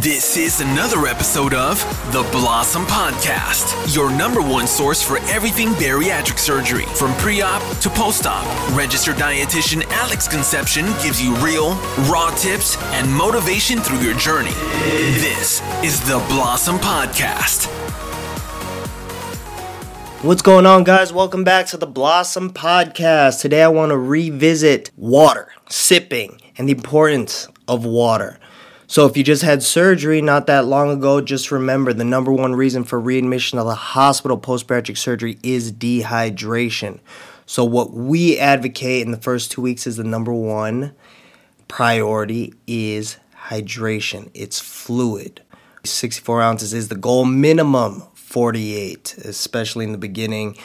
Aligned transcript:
This 0.00 0.36
is 0.36 0.60
another 0.60 1.06
episode 1.06 1.52
of 1.54 1.78
the 2.12 2.22
Blossom 2.32 2.84
Podcast, 2.84 3.94
your 3.94 4.10
number 4.10 4.40
one 4.40 4.66
source 4.66 5.02
for 5.02 5.18
everything 5.28 5.68
bariatric 5.74 6.38
surgery, 6.38 6.84
from 6.96 7.12
pre 7.14 7.42
op 7.42 7.62
to 7.80 7.90
post 7.90 8.26
op. 8.26 8.44
Registered 8.74 9.16
dietitian 9.16 9.84
Alex 9.90 10.26
Conception 10.26 10.86
gives 11.02 11.22
you 11.22 11.34
real, 11.36 11.74
raw 12.10 12.34
tips 12.36 12.76
and 12.94 13.10
motivation 13.10 13.78
through 13.78 14.00
your 14.00 14.16
journey. 14.16 14.54
This 15.20 15.62
is 15.84 16.00
the 16.00 16.18
Blossom 16.28 16.76
Podcast. 16.78 17.66
What's 20.24 20.42
going 20.42 20.66
on, 20.66 20.84
guys? 20.84 21.12
Welcome 21.12 21.44
back 21.44 21.66
to 21.66 21.76
the 21.76 21.86
Blossom 21.86 22.52
Podcast. 22.52 23.42
Today, 23.42 23.62
I 23.62 23.68
want 23.68 23.90
to 23.90 23.98
revisit 23.98 24.90
water, 24.96 25.48
sipping, 25.68 26.40
and 26.56 26.68
the 26.68 26.72
importance 26.72 27.48
of 27.68 27.84
water. 27.84 28.38
So, 28.94 29.06
if 29.06 29.16
you 29.16 29.24
just 29.24 29.42
had 29.42 29.60
surgery 29.60 30.22
not 30.22 30.46
that 30.46 30.66
long 30.66 30.88
ago, 30.88 31.20
just 31.20 31.50
remember 31.50 31.92
the 31.92 32.04
number 32.04 32.30
one 32.30 32.54
reason 32.54 32.84
for 32.84 33.00
readmission 33.00 33.58
to 33.58 33.64
the 33.64 33.74
hospital 33.74 34.38
post 34.38 34.68
bariatric 34.68 34.96
surgery 34.96 35.36
is 35.42 35.72
dehydration. 35.72 37.00
So, 37.44 37.64
what 37.64 37.92
we 37.92 38.38
advocate 38.38 39.04
in 39.04 39.10
the 39.10 39.16
first 39.16 39.50
two 39.50 39.62
weeks 39.62 39.88
is 39.88 39.96
the 39.96 40.04
number 40.04 40.32
one 40.32 40.94
priority 41.66 42.54
is 42.68 43.16
hydration. 43.48 44.30
It's 44.32 44.60
fluid. 44.60 45.42
64 45.82 46.40
ounces 46.40 46.72
is 46.72 46.86
the 46.86 46.94
goal 46.94 47.24
minimum 47.24 48.04
48, 48.14 49.16
especially 49.24 49.86
in 49.86 49.90
the 49.90 49.98
beginning. 49.98 50.56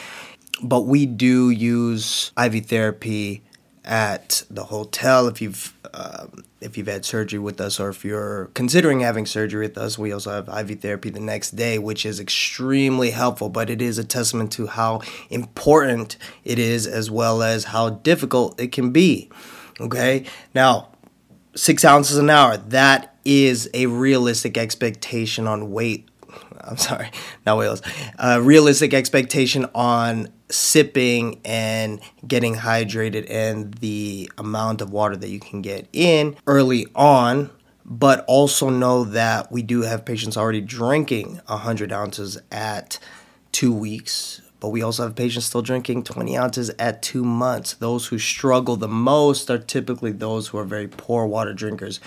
But 0.62 0.82
we 0.82 1.08
do 1.08 1.50
use 1.50 2.32
IV 2.38 2.68
therapy 2.68 3.42
at 3.90 4.44
the 4.52 4.66
hotel 4.66 5.28
if 5.28 5.42
you've 5.42 5.74
um, 5.94 6.44
if 6.62 6.78
you've 6.78 6.88
had 6.88 7.04
surgery 7.04 7.40
with 7.40 7.60
us 7.60 7.80
or 7.80 7.90
if 7.90 8.06
you're 8.06 8.52
considering 8.54 9.00
having 9.00 9.26
surgery 9.26 9.66
with 9.66 9.78
us 9.78 9.98
we 9.98 10.12
also 10.12 10.32
have 10.32 10.70
iv 10.70 10.80
therapy 10.80 11.10
the 11.10 11.20
next 11.20 11.56
day 11.56 11.80
which 11.80 12.06
is 12.06 12.20
extremely 12.20 13.10
helpful 13.10 13.50
but 13.50 13.68
it 13.70 13.82
is 13.82 13.98
a 13.98 14.04
testament 14.04 14.52
to 14.52 14.68
how 14.68 15.02
important 15.32 16.18
it 16.44 16.60
is 16.60 16.86
as 16.86 17.10
well 17.10 17.42
as 17.42 17.66
how 17.66 17.90
difficult 17.90 18.60
it 18.62 18.72
can 18.72 18.92
be 18.92 19.28
okay? 19.80 20.26
Now 20.54 20.90
six 21.56 21.84
ounces 21.84 22.18
an 22.18 22.30
hour 22.30 22.58
that 22.58 23.16
is 23.26 23.70
a 23.74 23.88
realistic 23.88 24.58
expectation 24.58 25.48
on 25.48 25.72
weight 25.72 26.09
I'm 26.62 26.78
sorry, 26.78 27.12
not 27.46 27.58
whales. 27.58 27.82
Uh, 28.18 28.40
realistic 28.42 28.94
expectation 28.94 29.66
on 29.74 30.30
sipping 30.50 31.40
and 31.46 32.00
getting 32.28 32.56
hydrated 32.56 33.30
and 33.30 33.74
the 33.76 34.32
amount 34.38 34.82
of 34.82 34.92
water 34.92 35.16
that 35.16 35.30
you 35.30 35.40
can 35.40 35.62
get 35.62 35.88
in 35.94 36.36
early 36.48 36.88
on. 36.96 37.50
But 37.86 38.24
also 38.28 38.70
know 38.70 39.04
that 39.04 39.52
we 39.52 39.64
do 39.64 39.82
have 39.82 40.06
patients 40.06 40.38
already 40.38 40.62
drinking 40.62 41.42
100 41.48 41.92
ounces 41.92 42.38
at 42.52 43.00
two 43.52 43.74
weeks. 43.74 44.42
But 44.60 44.70
we 44.70 44.84
also 44.84 45.04
have 45.04 45.16
patients 45.16 45.46
still 45.46 45.62
drinking 45.62 46.04
20 46.04 46.38
ounces 46.38 46.70
at 46.78 47.02
two 47.02 47.24
months. 47.24 47.74
Those 47.74 48.08
who 48.08 48.20
struggle 48.20 48.76
the 48.76 48.88
most 48.88 49.50
are 49.50 49.58
typically 49.58 50.12
those 50.12 50.50
who 50.50 50.58
are 50.58 50.66
very 50.66 50.88
poor 50.88 51.26
water 51.26 51.54
drinkers 51.54 52.00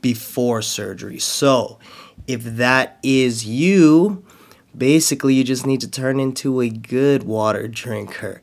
before 0.00 0.62
surgery. 0.62 1.18
So, 1.18 1.78
if 2.26 2.42
that 2.42 2.98
is 3.02 3.46
you, 3.46 4.24
basically 4.76 5.34
you 5.34 5.44
just 5.44 5.66
need 5.66 5.80
to 5.80 5.90
turn 5.90 6.20
into 6.20 6.60
a 6.60 6.68
good 6.68 7.22
water 7.22 7.68
drinker. 7.68 8.42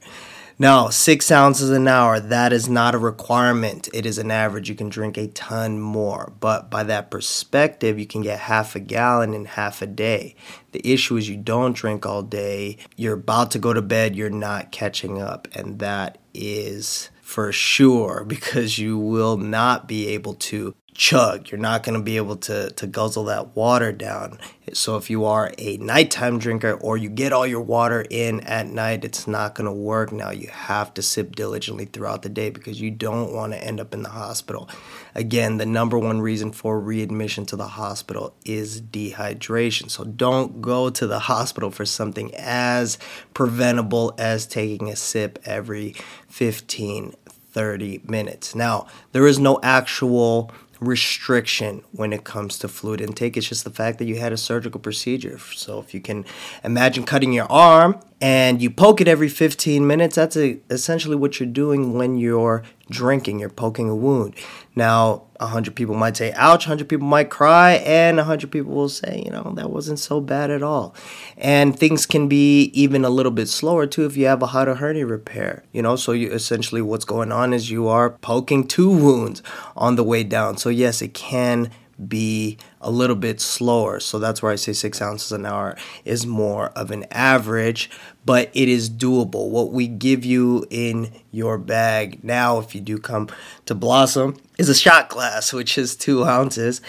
Now, 0.59 0.89
six 0.89 1.31
ounces 1.31 1.72
an 1.72 1.88
hour, 1.88 2.20
that 2.20 2.54
is 2.54 2.70
not 2.70 2.94
a 2.94 3.00
requirement. 3.00 3.89
It 3.92 4.06
is 4.06 4.20
an 4.20 4.30
average. 4.30 4.70
You 4.70 4.76
can 4.76 4.88
drink 4.88 5.17
a 5.17 5.28
ton 5.28 5.80
more. 5.80 6.31
But 6.39 6.70
by 6.70 6.84
that 6.84 7.09
perspective, 7.09 7.98
you 7.98 8.06
can 8.06 8.22
get 8.22 8.39
half 8.39 8.76
a 8.76 8.80
gallon 8.80 9.34
in 9.34 9.45
half 9.45 9.81
a 9.81 9.88
day. 9.88 10.36
The 10.72 10.88
issue 10.88 11.17
is 11.17 11.28
you 11.28 11.38
don't 11.38 11.76
drink 11.76 12.06
all 12.06 12.22
day. 12.22 12.78
You're 12.95 13.16
about 13.16 13.49
to 13.52 13.60
go 13.60 13.73
to 13.73 13.82
bed, 13.82 14.16
you're 14.16 14.30
not 14.30 14.72
catching 14.72 15.20
up. 15.20 15.48
And 15.54 15.80
that 15.80 16.20
is 16.36 17.10
for 17.22 17.52
sure 17.52 18.23
because 18.27 18.77
you 18.77 18.98
will 18.98 19.38
not 19.38 19.88
be 19.88 20.08
able 20.10 20.36
to 20.36 20.76
chug. 20.93 21.52
You're 21.52 21.59
not 21.59 21.83
going 21.83 21.98
to 21.98 22.04
be 22.04 22.17
able 22.17 22.37
to, 22.37 22.70
to 22.71 22.87
guzzle 22.87 23.26
that 23.26 23.55
water 23.55 23.92
down. 23.92 24.39
So, 24.73 24.95
if 24.95 25.09
you 25.09 25.26
are 25.26 25.52
a 25.58 25.77
nighttime 25.77 26.39
drinker 26.39 26.73
or 26.73 26.95
you 26.95 27.09
get 27.09 27.33
all 27.33 27.45
your 27.45 27.61
water 27.61 28.05
in 28.09 28.39
at 28.42 28.67
night, 28.67 29.04
it's 29.04 29.27
not 29.27 29.55
going 29.55 29.65
to 29.65 29.73
work 29.73 30.11
now. 30.11 30.31
You 30.31 30.48
have 30.48 30.93
to 30.93 31.02
sip 31.02 31.36
diligently 31.36 31.86
throughout 31.86 32.21
the 32.21 32.30
day 32.30 32.49
because 32.49 32.80
you 32.80 32.89
don't 32.89 33.33
want 33.33 33.52
to 33.54 33.64
end 33.64 33.80
up 33.80 33.93
in 33.93 34.04
the 34.04 34.09
hospital. 34.09 34.70
Again, 35.15 35.58
the 35.58 35.65
number 35.65 35.99
one 35.99 36.21
reason 36.21 36.52
for 36.52 36.80
readmission 36.80 37.45
to 37.48 37.55
the 37.55 37.67
hospital 37.67 38.36
is 38.45 38.81
dehydration. 38.81 39.89
So, 39.89 40.05
don't 40.05 40.61
go 40.61 40.89
to 40.89 41.08
the 41.08 41.20
hospital 41.20 41.70
for 41.70 41.86
something 41.86 42.33
as 42.36 42.98
preventable 43.33 44.15
as 44.17 44.48
taking 44.48 44.89
a 44.89 44.95
sip 44.95 45.39
every 45.45 45.95
15 46.30 47.15
30 47.54 48.02
minutes. 48.05 48.55
Now, 48.55 48.87
there 49.11 49.27
is 49.27 49.37
no 49.39 49.60
actual 49.61 50.52
restriction 50.88 51.83
when 51.92 52.14
it 52.14 52.23
comes 52.23 52.58
to 52.60 52.67
fluid 52.67 53.02
intake. 53.02 53.38
It's 53.38 53.48
just 53.48 53.64
the 53.64 53.70
fact 53.70 53.99
that 53.99 54.05
you 54.05 54.17
had 54.17 54.33
a 54.33 54.38
surgical 54.38 54.80
procedure. 54.80 55.39
So 55.39 55.80
if 55.80 55.94
you 55.94 56.02
can 56.02 56.26
imagine 56.64 57.04
cutting 57.04 57.33
your 57.33 57.52
arm 57.52 57.99
and 58.21 58.61
you 58.61 58.70
poke 58.70 59.02
it 59.02 59.08
every 59.08 59.30
15 59.30 59.86
minutes, 59.86 60.16
that's 60.16 60.38
a, 60.38 60.60
essentially 60.70 61.16
what 61.16 61.39
you're 61.39 61.49
doing 61.49 61.93
when 61.93 62.17
you're 62.17 62.64
drinking. 62.93 63.39
You're 63.39 63.49
poking 63.49 63.89
a 63.89 63.95
wound. 63.95 64.36
Now, 64.76 65.23
100 65.37 65.76
people 65.76 65.95
might 65.95 66.15
say, 66.15 66.31
ouch, 66.33 66.65
100 66.65 66.87
people 66.87 67.05
might 67.05 67.30
cry, 67.30 67.73
and 67.86 68.17
100 68.17 68.52
people 68.52 68.73
will 68.73 68.89
say, 68.89 69.21
you 69.26 69.31
know, 69.31 69.54
that 69.55 69.70
wasn't 69.70 69.99
so 69.99 70.21
bad 70.21 70.49
at 70.49 70.64
all. 70.64 70.95
And 71.37 71.77
things 71.77 72.05
can 72.05 72.27
be 72.27 72.71
even 72.73 73.04
a 73.04 73.09
little 73.09 73.31
bit 73.31 73.49
slower 73.49 73.86
too 73.86 74.05
if 74.05 74.15
you 74.15 74.26
have 74.27 74.42
a 74.42 74.48
hiatal 74.48 74.77
hernia 74.77 75.05
repair, 75.05 75.64
you 75.73 75.81
know, 75.81 75.95
so 75.95 76.11
you 76.11 76.31
essentially 76.31 76.81
what's 76.81 77.05
going 77.05 77.31
on 77.31 77.54
is 77.54 77.70
you 77.70 77.87
are 77.87 78.11
poking 78.11 78.67
two 78.67 78.89
wounds 78.89 79.43
on 79.75 79.95
the 79.95 80.04
way 80.04 80.23
down. 80.23 80.58
So, 80.58 80.70
yes, 80.70 81.02
it 81.02 81.14
can 81.14 81.70
be 82.09 82.58
a 82.81 82.91
little 82.91 83.15
bit 83.15 83.39
slower. 83.41 83.99
So 83.99 84.19
that's 84.19 84.41
where 84.41 84.52
I 84.52 84.55
say 84.55 84.73
six 84.73 85.02
ounces 85.02 85.31
an 85.31 85.45
hour 85.45 85.75
is 86.05 86.25
more 86.25 86.67
of 86.69 86.91
an 86.91 87.05
average, 87.11 87.89
but 88.25 88.49
it 88.53 88.69
is 88.69 88.89
doable. 88.89 89.49
What 89.49 89.71
we 89.71 89.87
give 89.87 90.23
you 90.25 90.65
in 90.69 91.11
your 91.31 91.58
bag 91.58 92.23
now, 92.23 92.59
if 92.59 92.75
you 92.75 92.81
do 92.81 92.97
come 92.97 93.30
to 93.65 93.75
Blossom, 93.75 94.37
is 94.58 94.69
a 94.69 94.75
shot 94.75 95.09
glass, 95.09 95.53
which 95.53 95.77
is 95.77 95.95
two 95.95 96.23
ounces. 96.23 96.81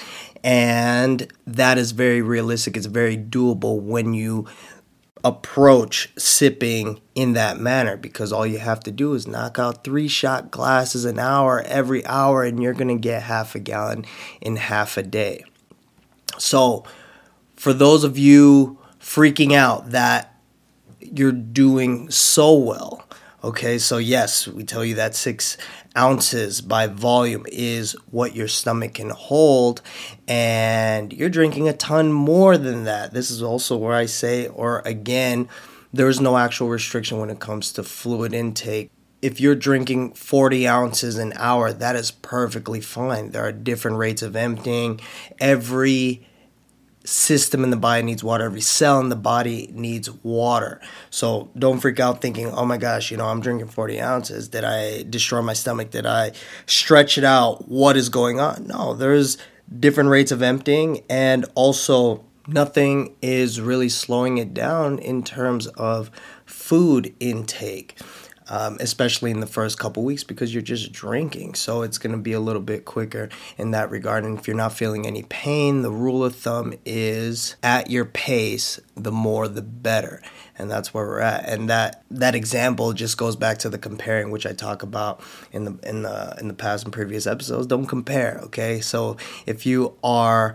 And 0.42 1.32
that 1.46 1.78
is 1.78 1.92
very 1.92 2.20
realistic. 2.20 2.76
It's 2.76 2.86
very 2.86 3.16
doable 3.16 3.80
when 3.80 4.12
you 4.12 4.46
approach 5.24 6.10
sipping 6.18 7.00
in 7.14 7.32
that 7.32 7.58
manner 7.58 7.96
because 7.96 8.30
all 8.30 8.46
you 8.46 8.58
have 8.58 8.80
to 8.80 8.90
do 8.90 9.14
is 9.14 9.26
knock 9.26 9.58
out 9.58 9.82
three 9.82 10.06
shot 10.06 10.50
glasses 10.50 11.06
an 11.06 11.18
hour 11.18 11.62
every 11.62 12.04
hour 12.04 12.44
and 12.44 12.62
you're 12.62 12.74
going 12.74 12.94
to 12.94 13.00
get 13.00 13.22
half 13.22 13.54
a 13.54 13.58
gallon 13.58 14.04
in 14.42 14.56
half 14.56 14.98
a 14.98 15.02
day. 15.02 15.42
So, 16.38 16.84
for 17.56 17.72
those 17.72 18.04
of 18.04 18.18
you 18.18 18.78
freaking 19.00 19.54
out 19.54 19.90
that 19.90 20.38
you're 21.00 21.32
doing 21.32 22.10
so 22.10 22.54
well, 22.54 23.08
okay, 23.44 23.76
so 23.78 23.98
yes, 23.98 24.48
we 24.48 24.64
tell 24.64 24.84
you 24.84 24.94
that 24.94 25.14
six 25.14 25.58
ounces 25.96 26.62
by 26.62 26.86
volume 26.86 27.44
is 27.52 27.92
what 28.10 28.34
your 28.34 28.48
stomach 28.48 28.94
can 28.94 29.10
hold, 29.10 29.82
and 30.26 31.12
you're 31.12 31.28
drinking 31.28 31.68
a 31.68 31.74
ton 31.74 32.10
more 32.10 32.56
than 32.56 32.84
that. 32.84 33.12
This 33.12 33.30
is 33.30 33.42
also 33.42 33.76
where 33.76 33.94
I 33.94 34.06
say, 34.06 34.48
or 34.48 34.80
again, 34.86 35.48
there 35.92 36.08
is 36.08 36.20
no 36.20 36.38
actual 36.38 36.68
restriction 36.68 37.18
when 37.18 37.30
it 37.30 37.38
comes 37.38 37.70
to 37.74 37.82
fluid 37.82 38.32
intake. 38.32 38.90
If 39.20 39.40
you're 39.40 39.54
drinking 39.54 40.14
40 40.14 40.66
ounces 40.66 41.18
an 41.18 41.34
hour, 41.36 41.72
that 41.72 41.96
is 41.96 42.10
perfectly 42.10 42.80
fine. 42.80 43.30
There 43.30 43.44
are 43.44 43.52
different 43.52 43.98
rates 43.98 44.22
of 44.22 44.36
emptying. 44.36 45.00
Every 45.38 46.26
system 47.04 47.62
in 47.62 47.70
the 47.70 47.76
body 47.76 48.02
needs 48.02 48.24
water. 48.24 48.44
Every 48.44 48.60
cell 48.60 48.98
in 49.00 49.10
the 49.10 49.16
body 49.16 49.70
needs 49.72 50.10
water. 50.22 50.80
So 51.10 51.50
don't 51.56 51.80
freak 51.80 52.00
out 52.00 52.22
thinking, 52.22 52.46
oh 52.50 52.64
my 52.64 52.78
gosh, 52.78 53.10
you 53.10 53.16
know, 53.16 53.26
I'm 53.26 53.40
drinking 53.40 53.68
40 53.68 54.00
ounces. 54.00 54.48
Did 54.48 54.64
I 54.64 55.02
destroy 55.02 55.42
my 55.42 55.52
stomach? 55.52 55.90
Did 55.90 56.06
I 56.06 56.32
stretch 56.66 57.18
it 57.18 57.24
out? 57.24 57.68
What 57.68 57.96
is 57.96 58.08
going 58.08 58.40
on? 58.40 58.66
No, 58.66 58.94
there's 58.94 59.36
different 59.78 60.10
rates 60.10 60.32
of 60.32 60.42
emptying 60.42 61.02
and 61.08 61.44
also 61.54 62.24
nothing 62.46 63.14
is 63.22 63.60
really 63.60 63.88
slowing 63.88 64.38
it 64.38 64.54
down 64.54 64.98
in 64.98 65.22
terms 65.22 65.66
of 65.68 66.10
food 66.44 67.14
intake 67.20 67.98
um, 68.48 68.76
especially 68.80 69.30
in 69.30 69.40
the 69.40 69.46
first 69.46 69.78
couple 69.78 70.02
weeks 70.02 70.24
because 70.24 70.52
you're 70.52 70.62
just 70.62 70.92
drinking. 70.92 71.54
So 71.54 71.82
it's 71.82 71.98
going 71.98 72.12
to 72.12 72.20
be 72.20 72.32
a 72.32 72.40
little 72.40 72.62
bit 72.62 72.84
quicker 72.84 73.28
in 73.56 73.70
that 73.72 73.90
regard. 73.90 74.24
And 74.24 74.38
if 74.38 74.46
you're 74.46 74.56
not 74.56 74.72
feeling 74.72 75.06
any 75.06 75.22
pain, 75.22 75.82
the 75.82 75.90
rule 75.90 76.24
of 76.24 76.36
thumb 76.36 76.74
is 76.84 77.56
at 77.62 77.90
your 77.90 78.04
pace, 78.04 78.80
the 78.94 79.12
more 79.12 79.48
the 79.48 79.62
better. 79.62 80.22
And 80.56 80.70
that's 80.70 80.94
where 80.94 81.06
we're 81.06 81.20
at. 81.20 81.48
And 81.48 81.68
that 81.68 82.04
that 82.10 82.34
example 82.34 82.92
just 82.92 83.18
goes 83.18 83.34
back 83.34 83.58
to 83.58 83.68
the 83.68 83.78
comparing, 83.78 84.30
which 84.30 84.46
I 84.46 84.52
talk 84.52 84.82
about 84.82 85.20
in 85.50 85.64
the 85.64 85.78
in 85.82 86.02
the 86.02 86.36
in 86.38 86.48
the 86.48 86.54
past 86.54 86.84
and 86.84 86.92
previous 86.92 87.26
episodes. 87.26 87.66
Don't 87.66 87.86
compare, 87.86 88.38
okay? 88.44 88.80
So 88.80 89.16
if 89.46 89.66
you 89.66 89.96
are 90.04 90.54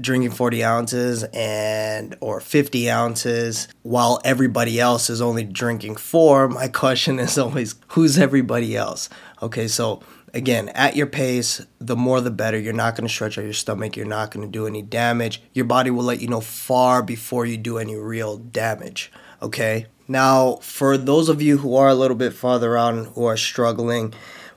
drinking 0.00 0.32
40 0.32 0.64
ounces 0.64 1.24
and 1.32 2.16
or 2.20 2.40
50 2.40 2.90
ounces 2.90 3.68
while 3.82 4.20
everybody 4.24 4.80
else 4.80 5.08
is 5.08 5.20
only 5.20 5.44
drinking 5.44 5.96
four 5.96 6.48
my 6.48 6.68
question 6.82 7.18
is 7.18 7.38
always 7.38 7.74
who's 7.88 8.18
everybody 8.18 8.76
else? 8.76 9.08
Okay 9.42 9.68
so 9.68 10.02
again 10.32 10.68
at 10.70 10.96
your 10.96 11.06
pace 11.06 11.64
the 11.78 11.96
more 11.96 12.20
the 12.20 12.30
better. 12.30 12.58
You're 12.58 12.72
not 12.72 12.96
going 12.96 13.06
to 13.06 13.12
stretch 13.12 13.38
out 13.38 13.44
your 13.44 13.52
stomach. 13.52 13.96
You're 13.96 14.06
not 14.06 14.30
going 14.30 14.46
to 14.46 14.50
do 14.50 14.66
any 14.66 14.82
damage. 14.82 15.42
Your 15.52 15.66
body 15.66 15.90
will 15.90 16.04
let 16.04 16.20
you 16.20 16.28
know 16.28 16.40
far 16.40 17.02
before 17.02 17.46
you 17.46 17.56
do 17.56 17.78
any 17.78 17.96
real 17.96 18.38
damage 18.38 19.12
okay? 19.44 19.86
Now 20.08 20.56
for 20.56 20.96
those 20.96 21.28
of 21.28 21.40
you 21.40 21.58
who 21.58 21.76
are 21.76 21.88
a 21.88 21.94
little 21.94 22.16
bit 22.16 22.32
farther 22.32 22.76
on 22.76 23.06
who 23.06 23.24
are 23.24 23.36
struggling 23.36 24.12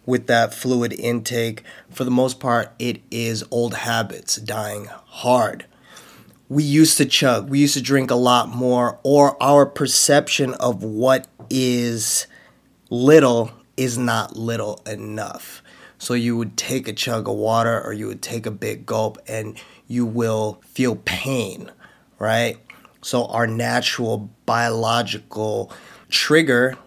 with 0.08 0.26
that 0.26 0.56
fluid 0.56 0.94
intake, 0.94 1.62
for 1.92 2.04
the 2.04 2.10
most 2.10 2.40
part, 2.40 2.74
it 2.80 3.02
is 3.12 3.44
old 3.52 3.76
habits 3.76 4.38
dying 4.38 4.86
hard. 4.86 5.66
We 6.50 6.64
used 6.64 6.98
to 6.98 7.06
chug, 7.06 7.50
we 7.50 7.60
used 7.60 7.76
to 7.76 7.82
drink 7.82 8.10
a 8.10 8.16
lot 8.16 8.50
more, 8.50 9.00
or 9.04 9.42
our 9.44 9.68
perception 9.68 10.56
of 10.56 10.82
what 10.82 11.28
is 11.52 12.26
little 12.90 13.52
is 13.76 13.98
not 13.98 14.38
little 14.38 14.82
enough. 14.88 15.62
So 16.00 16.14
you 16.14 16.38
would 16.38 16.56
take 16.56 16.88
a 16.88 16.94
chug 16.94 17.28
of 17.28 17.36
water 17.36 17.82
or 17.84 17.92
you 17.92 18.08
would 18.08 18.22
take 18.22 18.46
a 18.46 18.52
big 18.52 18.86
gulp 18.86 19.18
and 19.28 19.60
you 19.88 20.06
will 20.06 20.62
feel 20.66 20.96
pain, 20.96 21.72
right? 22.18 22.58
So 23.02 23.26
our 23.26 23.48
natural 23.48 24.30
biological 24.46 25.72
trigger 26.10 26.78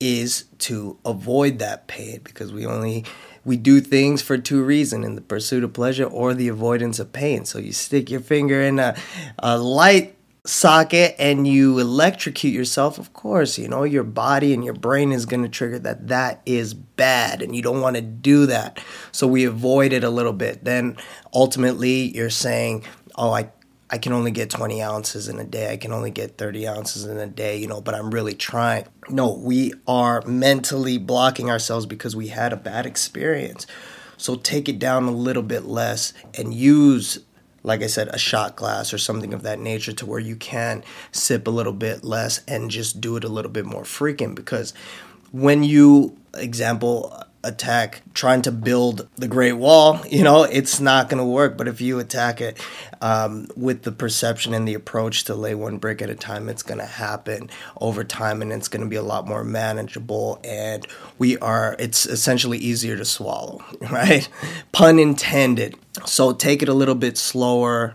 is 0.00 0.44
to 0.58 0.98
avoid 1.04 1.58
that 1.58 1.86
pain 1.86 2.20
because 2.22 2.52
we 2.52 2.66
only 2.66 3.04
we 3.44 3.56
do 3.56 3.80
things 3.80 4.22
for 4.22 4.36
two 4.36 4.62
reasons 4.62 5.06
in 5.06 5.14
the 5.14 5.20
pursuit 5.20 5.62
of 5.62 5.72
pleasure 5.72 6.04
or 6.04 6.34
the 6.34 6.48
avoidance 6.48 6.98
of 6.98 7.12
pain. 7.12 7.44
So 7.44 7.58
you 7.60 7.72
stick 7.72 8.10
your 8.10 8.20
finger 8.20 8.60
in 8.60 8.78
a, 8.80 8.96
a 9.38 9.56
light 9.56 10.16
socket 10.44 11.14
and 11.18 11.46
you 11.46 11.76
electrocute 11.80 12.54
yourself 12.54 12.98
of 12.98 13.12
course 13.12 13.58
you 13.58 13.66
know 13.66 13.82
your 13.82 14.04
body 14.04 14.54
and 14.54 14.64
your 14.64 14.74
brain 14.74 15.10
is 15.10 15.26
going 15.26 15.42
to 15.42 15.48
trigger 15.48 15.76
that 15.76 16.06
that 16.06 16.40
is 16.46 16.72
bad 16.72 17.42
and 17.42 17.56
you 17.56 17.62
don't 17.62 17.80
want 17.80 17.96
to 17.96 18.02
do 18.02 18.46
that. 18.46 18.82
So 19.12 19.26
we 19.26 19.44
avoid 19.44 19.92
it 19.92 20.04
a 20.04 20.10
little 20.10 20.32
bit. 20.32 20.64
Then 20.64 20.96
ultimately 21.32 22.14
you're 22.16 22.30
saying 22.30 22.84
oh 23.16 23.32
i 23.32 23.50
I 23.96 23.98
can 23.98 24.12
only 24.12 24.30
get 24.30 24.50
20 24.50 24.82
ounces 24.82 25.26
in 25.26 25.38
a 25.38 25.44
day. 25.44 25.72
I 25.72 25.78
can 25.78 25.90
only 25.90 26.10
get 26.10 26.36
30 26.36 26.68
ounces 26.68 27.06
in 27.06 27.16
a 27.16 27.26
day, 27.26 27.56
you 27.56 27.66
know, 27.66 27.80
but 27.80 27.94
I'm 27.94 28.10
really 28.10 28.34
trying. 28.34 28.84
No, 29.08 29.32
we 29.32 29.72
are 29.88 30.20
mentally 30.26 30.98
blocking 30.98 31.48
ourselves 31.48 31.86
because 31.86 32.14
we 32.14 32.28
had 32.28 32.52
a 32.52 32.58
bad 32.58 32.84
experience. 32.84 33.66
So 34.18 34.34
take 34.34 34.68
it 34.68 34.78
down 34.78 35.04
a 35.04 35.12
little 35.12 35.42
bit 35.42 35.64
less 35.64 36.12
and 36.36 36.52
use, 36.52 37.20
like 37.62 37.82
I 37.82 37.86
said, 37.86 38.08
a 38.08 38.18
shot 38.18 38.54
glass 38.54 38.92
or 38.92 38.98
something 38.98 39.32
of 39.32 39.40
that 39.44 39.60
nature 39.60 39.94
to 39.94 40.04
where 40.04 40.20
you 40.20 40.36
can 40.36 40.84
sip 41.10 41.46
a 41.46 41.50
little 41.50 41.72
bit 41.72 42.04
less 42.04 42.42
and 42.46 42.70
just 42.70 43.00
do 43.00 43.16
it 43.16 43.24
a 43.24 43.30
little 43.30 43.50
bit 43.50 43.64
more 43.64 43.86
frequent 43.86 44.34
because 44.34 44.74
when 45.32 45.64
you, 45.64 46.18
example, 46.34 47.22
attack 47.46 48.02
trying 48.12 48.42
to 48.42 48.52
build 48.52 49.08
the 49.16 49.28
Great 49.28 49.54
Wall, 49.54 50.00
you 50.10 50.22
know, 50.22 50.42
it's 50.42 50.80
not 50.80 51.08
going 51.08 51.18
to 51.18 51.24
work. 51.24 51.56
But 51.56 51.68
if 51.68 51.80
you 51.80 51.98
attack 51.98 52.40
it 52.40 52.60
um, 53.00 53.48
with 53.56 53.82
the 53.82 53.92
perception 53.92 54.52
and 54.52 54.66
the 54.66 54.74
approach 54.74 55.24
to 55.24 55.34
lay 55.34 55.54
one 55.54 55.78
brick 55.78 56.02
at 56.02 56.10
a 56.10 56.14
time, 56.14 56.48
it's 56.48 56.62
going 56.62 56.80
to 56.80 56.86
happen 56.86 57.48
over 57.80 58.04
time 58.04 58.42
and 58.42 58.52
it's 58.52 58.68
going 58.68 58.82
to 58.82 58.88
be 58.88 58.96
a 58.96 59.02
lot 59.02 59.26
more 59.26 59.44
manageable. 59.44 60.40
And 60.44 60.86
we 61.18 61.38
are, 61.38 61.76
it's 61.78 62.04
essentially 62.04 62.58
easier 62.58 62.96
to 62.96 63.04
swallow, 63.04 63.64
right? 63.90 64.28
Pun 64.72 64.98
intended. 64.98 65.76
So 66.04 66.32
take 66.32 66.62
it 66.62 66.68
a 66.68 66.74
little 66.74 66.94
bit 66.94 67.16
slower 67.16 67.94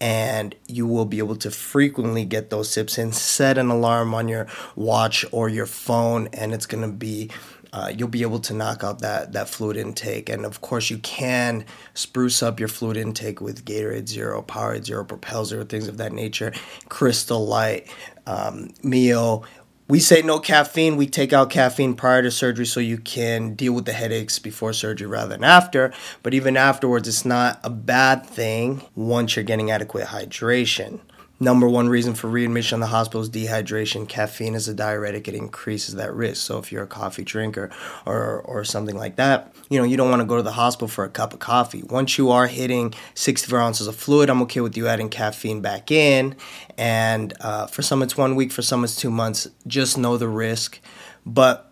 and 0.00 0.54
you 0.66 0.86
will 0.86 1.04
be 1.04 1.18
able 1.18 1.36
to 1.36 1.50
frequently 1.50 2.24
get 2.24 2.50
those 2.50 2.70
sips 2.70 2.96
and 2.98 3.14
Set 3.14 3.58
an 3.58 3.70
alarm 3.70 4.14
on 4.14 4.28
your 4.28 4.46
watch 4.76 5.24
or 5.30 5.48
your 5.48 5.66
phone, 5.66 6.28
and 6.32 6.52
it's 6.52 6.66
going 6.66 6.82
to 6.82 6.94
be 6.96 7.30
uh, 7.72 7.92
you'll 7.96 8.08
be 8.08 8.22
able 8.22 8.40
to 8.40 8.52
knock 8.52 8.82
out 8.82 9.00
that 9.00 9.32
that 9.32 9.48
fluid 9.48 9.76
intake. 9.76 10.28
And 10.28 10.44
of 10.44 10.60
course, 10.60 10.90
you 10.90 10.98
can 10.98 11.64
spruce 11.94 12.42
up 12.42 12.58
your 12.58 12.68
fluid 12.68 12.96
intake 12.96 13.40
with 13.40 13.64
Gatorade 13.64 14.08
Zero, 14.08 14.42
Powerade 14.42 14.84
Zero, 14.84 15.04
Propel 15.04 15.44
Zero, 15.44 15.64
things 15.64 15.86
of 15.86 15.96
that 15.98 16.12
nature. 16.12 16.52
Crystal 16.88 17.46
Light, 17.46 17.86
um, 18.26 18.70
Mio. 18.82 19.44
We 19.90 19.98
say 19.98 20.22
no 20.22 20.38
caffeine. 20.38 20.96
We 20.96 21.08
take 21.08 21.32
out 21.32 21.50
caffeine 21.50 21.94
prior 21.94 22.22
to 22.22 22.30
surgery 22.30 22.64
so 22.64 22.78
you 22.78 22.96
can 22.96 23.54
deal 23.56 23.72
with 23.72 23.86
the 23.86 23.92
headaches 23.92 24.38
before 24.38 24.72
surgery 24.72 25.08
rather 25.08 25.30
than 25.30 25.42
after. 25.42 25.92
But 26.22 26.32
even 26.32 26.56
afterwards, 26.56 27.08
it's 27.08 27.24
not 27.24 27.58
a 27.64 27.70
bad 27.70 28.24
thing 28.24 28.82
once 28.94 29.34
you're 29.34 29.44
getting 29.44 29.72
adequate 29.72 30.06
hydration 30.06 31.00
number 31.40 31.66
one 31.66 31.88
reason 31.88 32.14
for 32.14 32.28
readmission 32.28 32.76
in 32.76 32.80
the 32.80 32.86
hospital 32.86 33.22
is 33.22 33.30
dehydration. 33.30 34.06
Caffeine 34.06 34.54
is 34.54 34.68
a 34.68 34.74
diuretic; 34.74 35.26
it 35.26 35.34
increases 35.34 35.94
that 35.94 36.14
risk. 36.14 36.46
So 36.46 36.58
if 36.58 36.70
you're 36.70 36.84
a 36.84 36.86
coffee 36.86 37.24
drinker 37.24 37.70
or 38.06 38.42
or 38.42 38.62
something 38.64 38.96
like 38.96 39.16
that, 39.16 39.52
you 39.70 39.78
know 39.78 39.84
you 39.84 39.96
don't 39.96 40.10
want 40.10 40.20
to 40.20 40.26
go 40.26 40.36
to 40.36 40.42
the 40.42 40.52
hospital 40.52 40.86
for 40.86 41.04
a 41.04 41.08
cup 41.08 41.32
of 41.32 41.40
coffee. 41.40 41.82
Once 41.82 42.18
you 42.18 42.30
are 42.30 42.46
hitting 42.46 42.94
64 43.14 43.58
ounces 43.58 43.86
of 43.86 43.96
fluid, 43.96 44.28
I'm 44.28 44.42
okay 44.42 44.60
with 44.60 44.76
you 44.76 44.86
adding 44.86 45.08
caffeine 45.08 45.62
back 45.62 45.90
in. 45.90 46.36
And 46.76 47.32
uh, 47.40 47.66
for 47.66 47.82
some 47.82 48.02
it's 48.02 48.16
one 48.16 48.36
week, 48.36 48.52
for 48.52 48.62
some 48.62 48.84
it's 48.84 48.94
two 48.94 49.10
months. 49.10 49.48
Just 49.66 49.96
know 49.96 50.16
the 50.16 50.28
risk, 50.28 50.78
but 51.24 51.66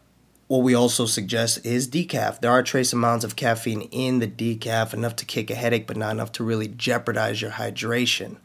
what 0.49 0.62
we 0.62 0.75
also 0.75 1.05
suggest 1.05 1.64
is 1.64 1.87
decaf. 1.87 2.41
There 2.41 2.50
are 2.50 2.62
trace 2.62 2.94
amounts 2.94 3.23
of 3.23 3.37
caffeine 3.37 3.82
in 3.82 4.19
the 4.19 4.26
decaf, 4.26 4.94
enough 4.94 5.14
to 5.17 5.26
kick 5.26 5.50
a 5.50 5.55
headache, 5.55 5.87
but 5.87 5.99
not 5.99 6.12
enough 6.12 6.32
to 6.32 6.44
really 6.44 6.69
jeopardize 6.69 7.43
your 7.43 7.53
hydration. 7.53 8.38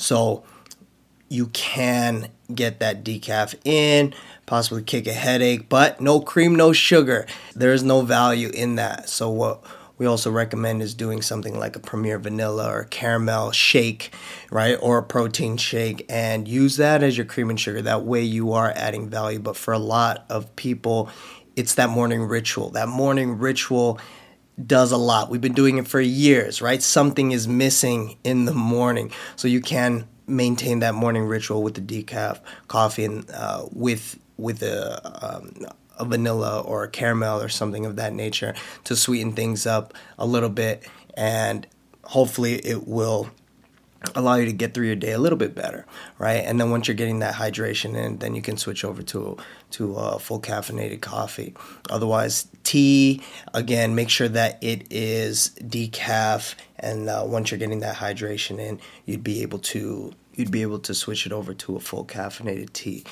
So 0.00 0.44
you 1.28 1.48
can 1.48 2.28
get 2.52 2.80
that 2.80 3.04
decaf 3.04 3.54
in, 3.64 4.14
possibly 4.46 4.82
kick 4.82 5.06
a 5.06 5.12
headache, 5.12 5.68
but 5.68 6.00
no 6.00 6.20
cream, 6.20 6.56
no 6.56 6.72
sugar. 6.72 7.26
There 7.54 7.72
is 7.72 7.82
no 7.82 8.00
value 8.02 8.48
in 8.48 8.76
that. 8.76 9.08
So 9.08 9.30
what 9.30 9.62
we 9.98 10.06
also 10.06 10.30
recommend 10.30 10.80
is 10.80 10.94
doing 10.94 11.20
something 11.20 11.58
like 11.58 11.76
a 11.76 11.80
Premier 11.80 12.18
Vanilla 12.18 12.72
or 12.72 12.84
caramel 12.84 13.52
shake, 13.52 14.12
right? 14.50 14.78
Or 14.80 14.98
a 14.98 15.02
protein 15.02 15.58
shake 15.58 16.06
and 16.08 16.48
use 16.48 16.78
that 16.78 17.02
as 17.02 17.16
your 17.18 17.26
cream 17.26 17.50
and 17.50 17.60
sugar. 17.60 17.82
That 17.82 18.04
way 18.04 18.22
you 18.22 18.52
are 18.54 18.72
adding 18.74 19.10
value. 19.10 19.38
But 19.38 19.56
for 19.56 19.74
a 19.74 19.78
lot 19.78 20.24
of 20.30 20.56
people, 20.56 21.10
it's 21.54 21.74
that 21.74 21.90
morning 21.90 22.22
ritual. 22.22 22.70
That 22.70 22.88
morning 22.88 23.38
ritual 23.38 24.00
does 24.66 24.92
a 24.92 24.96
lot. 24.96 25.30
We've 25.30 25.40
been 25.40 25.54
doing 25.54 25.78
it 25.78 25.86
for 25.86 26.00
years, 26.00 26.60
right? 26.60 26.82
Something 26.82 27.32
is 27.32 27.46
missing 27.48 28.16
in 28.24 28.44
the 28.44 28.54
morning. 28.54 29.12
So 29.36 29.48
you 29.48 29.60
can 29.60 30.06
maintain 30.26 30.80
that 30.80 30.94
morning 30.94 31.24
ritual 31.24 31.62
with 31.62 31.74
the 31.74 31.80
decaf 31.80 32.40
coffee 32.68 33.04
and 33.04 33.30
uh, 33.30 33.66
with 33.72 34.18
with 34.36 34.62
a, 34.62 35.36
um, 35.36 35.66
a 35.98 36.04
vanilla 36.04 36.60
or 36.60 36.84
a 36.84 36.88
caramel 36.88 37.42
or 37.42 37.48
something 37.48 37.84
of 37.84 37.96
that 37.96 38.14
nature 38.14 38.54
to 38.84 38.96
sweeten 38.96 39.32
things 39.32 39.66
up 39.66 39.92
a 40.18 40.24
little 40.26 40.48
bit 40.48 40.88
and 41.14 41.66
hopefully 42.04 42.54
it 42.54 42.88
will 42.88 43.30
allow 44.14 44.36
you 44.36 44.46
to 44.46 44.52
get 44.52 44.74
through 44.74 44.86
your 44.86 44.96
day 44.96 45.12
a 45.12 45.18
little 45.18 45.38
bit 45.38 45.54
better, 45.54 45.86
right? 46.18 46.42
And 46.44 46.60
then 46.60 46.70
once 46.70 46.88
you're 46.88 46.94
getting 46.94 47.18
that 47.20 47.34
hydration 47.34 47.96
in, 47.96 48.18
then 48.18 48.34
you 48.34 48.42
can 48.42 48.56
switch 48.56 48.84
over 48.84 49.02
to 49.02 49.36
to 49.72 49.94
a 49.94 50.18
full 50.18 50.40
caffeinated 50.40 51.00
coffee. 51.00 51.54
Otherwise, 51.90 52.48
tea 52.64 53.22
again, 53.54 53.94
make 53.94 54.08
sure 54.08 54.28
that 54.28 54.62
it 54.62 54.86
is 54.90 55.50
decaf, 55.60 56.54
and 56.78 57.08
uh, 57.08 57.22
once 57.26 57.50
you're 57.50 57.58
getting 57.58 57.80
that 57.80 57.96
hydration 57.96 58.58
in, 58.58 58.80
you'd 59.06 59.24
be 59.24 59.42
able 59.42 59.58
to 59.58 60.12
you'd 60.34 60.50
be 60.50 60.62
able 60.62 60.78
to 60.78 60.94
switch 60.94 61.26
it 61.26 61.32
over 61.32 61.52
to 61.52 61.76
a 61.76 61.80
full 61.80 62.04
caffeinated 62.04 62.72
tea 62.72 63.04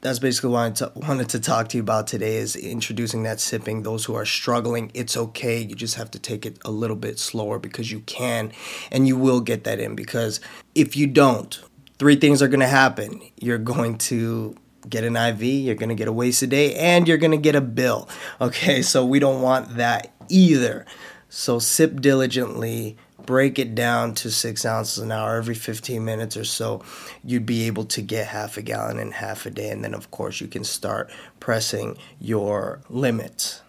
that's 0.00 0.18
basically 0.18 0.50
what 0.50 0.60
I 0.60 0.70
t- 0.70 1.00
wanted 1.06 1.28
to 1.30 1.40
talk 1.40 1.68
to 1.68 1.76
you 1.76 1.82
about 1.82 2.06
today 2.06 2.36
is 2.36 2.56
introducing 2.56 3.22
that 3.24 3.40
sipping. 3.40 3.82
Those 3.82 4.04
who 4.04 4.14
are 4.14 4.24
struggling 4.24 4.90
it's 4.94 5.16
okay. 5.16 5.60
You 5.60 5.74
just 5.74 5.96
have 5.96 6.10
to 6.12 6.18
take 6.18 6.46
it 6.46 6.58
a 6.64 6.70
little 6.70 6.96
bit 6.96 7.18
slower 7.18 7.58
because 7.58 7.90
you 7.90 8.00
can 8.00 8.52
and 8.90 9.06
you 9.06 9.16
will 9.16 9.40
get 9.40 9.64
that 9.64 9.80
in 9.80 9.94
because 9.94 10.40
if 10.74 10.96
you 10.96 11.06
don't 11.06 11.60
three 11.98 12.16
things 12.16 12.42
are 12.42 12.48
going 12.48 12.60
to 12.60 12.66
happen. 12.66 13.20
You're 13.40 13.58
going 13.58 13.98
to 13.98 14.56
get 14.88 15.02
an 15.02 15.16
IV 15.16 15.42
you're 15.42 15.74
going 15.74 15.88
to 15.88 15.96
get 15.96 16.06
a 16.06 16.12
waste 16.12 16.42
a 16.42 16.46
day 16.46 16.72
and 16.76 17.08
you're 17.08 17.16
going 17.16 17.32
to 17.32 17.36
get 17.36 17.56
a 17.56 17.60
bill 17.60 18.08
okay? 18.40 18.82
So 18.86 19.04
we 19.04 19.18
don't 19.18 19.42
want 19.42 19.76
that 19.76 20.12
either. 20.28 20.86
So 21.28 21.58
sip 21.58 22.00
diligently 22.00 22.96
break 23.26 23.58
it 23.58 23.74
down 23.74 24.14
to 24.14 24.30
six 24.30 24.64
ounces 24.64 24.98
an 24.98 25.12
hour 25.12 25.36
every 25.36 25.54
15 25.54 26.04
minutes 26.04 26.36
or 26.36 26.44
so, 26.44 26.82
you'd 27.24 27.46
be 27.46 27.66
able 27.66 27.84
to 27.86 28.02
get 28.02 28.28
half 28.28 28.56
a 28.56 28.62
gallon 28.62 28.98
in 28.98 29.10
half 29.12 29.46
a 29.46 29.50
day. 29.50 29.70
And 29.70 29.84
then, 29.84 29.94
of 29.94 30.10
course, 30.10 30.40
you 30.40 30.46
can 30.46 30.64
start 30.64 31.10
pressing 31.40 31.98
your 32.20 32.80
limits. 32.88 33.62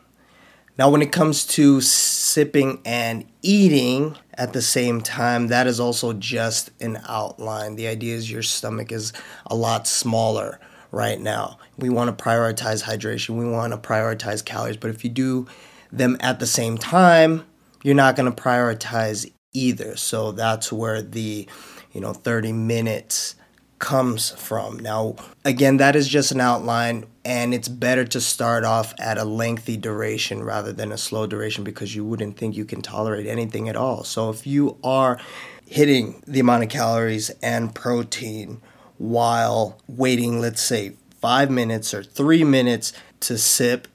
Now, 0.77 0.91
when 0.91 1.01
it 1.01 1.11
comes 1.11 1.45
to 1.47 1.81
sipping 1.81 2.81
and 2.85 3.25
eating 3.41 4.15
at 4.35 4.53
the 4.53 4.61
same 4.61 5.01
time, 5.01 5.47
that 5.47 5.65
is 5.65 5.79
also 5.79 6.13
just 6.13 6.69
an 6.79 7.01
outline. 7.07 7.77
The 7.77 7.87
idea 7.87 8.15
is 8.15 8.29
your 8.29 8.43
stomach 8.43 8.91
is 8.91 9.11
a 9.47 9.55
lot 9.55 9.87
smaller 9.87 10.59
right 10.91 11.19
now. 11.19 11.57
We 11.77 11.89
want 11.89 12.15
to 12.15 12.23
prioritize 12.23 12.83
hydration, 12.83 13.37
we 13.37 13.49
want 13.49 13.73
to 13.73 13.79
prioritize 13.79 14.45
calories, 14.45 14.77
but 14.77 14.91
if 14.91 15.03
you 15.03 15.09
do 15.09 15.47
them 15.91 16.15
at 16.19 16.39
the 16.39 16.47
same 16.47 16.77
time, 16.77 17.43
you're 17.83 17.95
not 17.95 18.15
going 18.15 18.31
to 18.31 18.41
prioritize 18.41 19.29
either. 19.57 19.95
So 19.95 20.31
that's 20.31 20.71
where 20.71 21.01
the, 21.01 21.47
you 21.91 22.01
know, 22.01 22.13
30 22.13 22.53
minutes 22.53 23.35
comes 23.79 24.31
from. 24.31 24.79
Now, 24.79 25.15
again, 25.45 25.77
that 25.77 25.95
is 25.95 26.07
just 26.07 26.31
an 26.31 26.41
outline, 26.41 27.05
and 27.23 27.53
it's 27.53 27.67
better 27.67 28.05
to 28.05 28.21
start 28.21 28.63
off 28.63 28.93
at 28.99 29.17
a 29.17 29.23
lengthy 29.23 29.77
duration 29.77 30.43
rather 30.43 30.73
than 30.73 30.91
a 30.91 30.97
slow 30.97 31.27
duration 31.27 31.63
because 31.63 31.95
you 31.95 32.03
wouldn't 32.03 32.37
think 32.37 32.55
you 32.55 32.65
can 32.65 32.81
tolerate 32.81 33.27
anything 33.27 33.69
at 33.69 33.75
all. 33.75 34.03
So, 34.03 34.29
if 34.29 34.47
you 34.47 34.77
are 34.83 35.19
hitting 35.65 36.23
the 36.25 36.39
amount 36.39 36.63
of 36.63 36.69
calories 36.69 37.29
and 37.41 37.73
protein 37.75 38.61
while 38.97 39.77
waiting, 39.87 40.39
let's 40.39 40.61
say, 40.61 40.93
five 41.21 41.51
minutes 41.51 41.93
or 41.93 42.03
three 42.03 42.43
minutes 42.43 42.93
to 43.19 43.37
sip, 43.37 43.87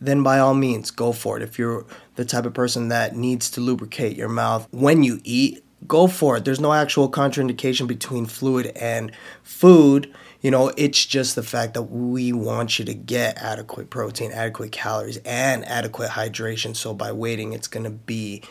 then 0.00 0.22
by 0.22 0.38
all 0.38 0.54
means, 0.54 0.90
go 0.90 1.12
for 1.12 1.36
it. 1.36 1.42
If 1.42 1.58
you're 1.58 1.84
the 2.16 2.24
type 2.24 2.46
of 2.46 2.54
person 2.54 2.88
that 2.88 3.16
needs 3.16 3.50
to 3.52 3.60
lubricate 3.60 4.16
your 4.16 4.28
mouth 4.28 4.68
when 4.70 5.02
you 5.02 5.20
eat, 5.24 5.64
go 5.86 6.06
for 6.06 6.36
it. 6.36 6.44
There's 6.44 6.60
no 6.60 6.72
actual 6.72 7.10
contraindication 7.10 7.86
between 7.86 8.26
fluid 8.26 8.72
and 8.76 9.12
food. 9.42 10.12
You 10.40 10.50
know, 10.50 10.72
it's 10.76 11.04
just 11.04 11.34
the 11.34 11.42
fact 11.42 11.74
that 11.74 11.82
we 11.82 12.32
want 12.32 12.78
you 12.78 12.84
to 12.84 12.94
get 12.94 13.38
adequate 13.38 13.90
protein, 13.90 14.30
adequate 14.32 14.72
calories, 14.72 15.16
and 15.18 15.64
adequate 15.66 16.10
hydration. 16.10 16.76
So 16.76 16.94
by 16.94 17.12
waiting, 17.12 17.52
it's 17.52 17.68
going 17.68 17.84
to 17.84 17.90
be 17.90 18.42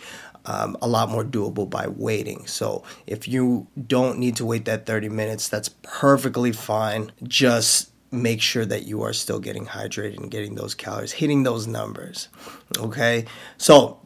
um, 0.46 0.77
a 0.82 0.88
lot 0.88 1.10
more 1.10 1.24
doable 1.24 1.70
by 1.70 1.88
waiting. 1.88 2.46
So 2.48 2.84
if 3.06 3.27
you 3.27 3.68
don't 3.88 4.18
need 4.18 4.36
to 4.38 4.46
wait 4.46 4.66
that 4.66 4.86
30 4.86 5.10
minutes, 5.10 5.48
that's 5.48 5.70
perfectly 5.82 6.51
fine. 6.51 7.12
Just 7.24 7.92
make 8.12 8.42
sure 8.42 8.66
that 8.66 8.86
you 8.86 9.04
are 9.04 9.14
still 9.14 9.40
getting 9.40 9.66
hydrated 9.66 10.18
and 10.18 10.32
getting 10.32 10.56
those 10.56 10.74
calories, 10.74 11.12
hitting 11.12 11.44
those 11.44 11.68
numbers. 11.68 12.30
Okay. 12.78 13.26
So 13.58 14.00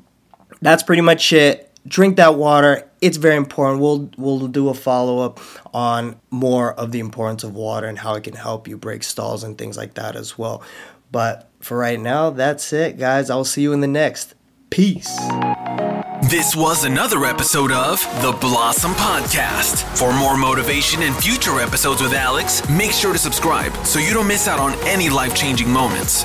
that's 0.61 0.83
pretty 0.83 1.01
much 1.01 1.31
it 1.33 1.71
drink 1.87 2.17
that 2.17 2.35
water. 2.35 2.89
It's 3.01 3.17
very 3.17 3.35
important. 3.35 3.81
We'll 3.81 4.09
we'll 4.17 4.47
do 4.47 4.69
a 4.69 4.73
follow 4.73 5.19
up 5.19 5.39
on 5.73 6.19
more 6.29 6.73
of 6.73 6.91
the 6.91 6.99
importance 6.99 7.43
of 7.43 7.55
water 7.55 7.87
and 7.87 7.97
how 7.97 8.15
it 8.15 8.23
can 8.23 8.35
help 8.35 8.67
you 8.67 8.77
break 8.77 9.03
stalls 9.03 9.43
and 9.43 9.57
things 9.57 9.77
like 9.77 9.95
that 9.95 10.15
as 10.15 10.37
well. 10.37 10.63
But 11.11 11.49
for 11.59 11.77
right 11.77 11.99
now, 11.99 12.29
that's 12.29 12.71
it, 12.73 12.97
guys. 12.97 13.29
I'll 13.29 13.43
see 13.43 13.61
you 13.61 13.73
in 13.73 13.81
the 13.81 13.87
next. 13.87 14.35
Peace. 14.69 15.17
This 16.31 16.55
was 16.55 16.85
another 16.85 17.25
episode 17.25 17.73
of 17.73 17.99
the 18.21 18.31
Blossom 18.31 18.93
Podcast. 18.93 19.83
For 19.97 20.13
more 20.17 20.37
motivation 20.37 21.01
and 21.01 21.13
future 21.13 21.59
episodes 21.59 22.01
with 22.01 22.13
Alex, 22.13 22.61
make 22.69 22.93
sure 22.93 23.11
to 23.11 23.19
subscribe 23.19 23.75
so 23.85 23.99
you 23.99 24.13
don't 24.13 24.29
miss 24.29 24.47
out 24.47 24.57
on 24.57 24.73
any 24.87 25.09
life 25.09 25.35
changing 25.35 25.69
moments. 25.69 26.23